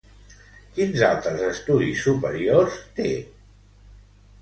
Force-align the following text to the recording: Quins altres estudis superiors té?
Quins 0.77 1.03
altres 1.09 1.45
estudis 1.49 2.01
superiors 2.09 2.83
té? 3.01 3.15